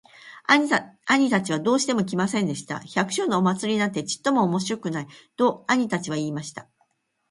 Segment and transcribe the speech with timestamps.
[1.05, 2.79] 兄たちはどうしても来ませんでした。
[2.95, 6.67] 「百姓のお祭なんてちっとも面白くない。」と兄たちは言いました。